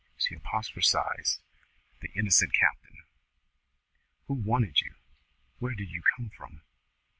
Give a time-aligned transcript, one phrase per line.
[0.17, 1.41] she apostrophised
[1.99, 3.03] the innocent captain.
[4.27, 4.95] "Who wanted you?
[5.59, 6.61] Where did you come from?